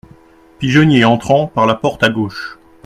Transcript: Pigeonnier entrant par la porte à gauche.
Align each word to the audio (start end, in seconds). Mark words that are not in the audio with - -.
Pigeonnier 0.57 1.05
entrant 1.05 1.45
par 1.45 1.67
la 1.67 1.75
porte 1.75 2.01
à 2.01 2.09
gauche. 2.09 2.57